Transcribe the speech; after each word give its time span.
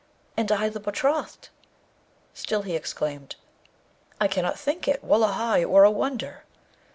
and 0.35 0.51
I 0.51 0.67
the 0.67 0.79
betrothed.' 0.79 1.49
Still 2.33 2.63
he 2.63 2.75
exclaimed, 2.75 3.35
'I 4.19 4.29
cannot 4.29 4.57
think 4.57 4.87
it! 4.87 5.03
Wullahy, 5.03 5.61
it 5.61 5.69
were 5.69 5.83
a 5.83 5.91
wonder!' 5.91 6.43